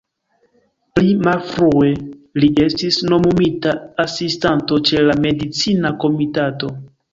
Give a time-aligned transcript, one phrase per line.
[0.99, 1.89] Pli malfrue,
[2.45, 3.75] li estis nomumita
[4.07, 6.75] Asistanto ĉe la Medicina Komitato.